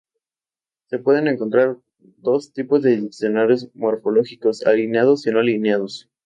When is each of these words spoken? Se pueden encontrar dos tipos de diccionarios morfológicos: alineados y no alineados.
Se 0.87 0.97
pueden 0.97 1.27
encontrar 1.27 1.77
dos 1.99 2.53
tipos 2.53 2.81
de 2.81 2.97
diccionarios 2.97 3.69
morfológicos: 3.75 4.65
alineados 4.65 5.27
y 5.27 5.29
no 5.29 5.37
alineados. 5.41 6.09